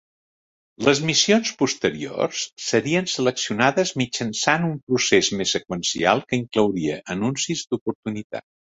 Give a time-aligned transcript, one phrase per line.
[0.85, 8.51] Les missions posteriors serien seleccionades mitjançant un procés més seqüencial que inclouria Anuncis d'oportunitat.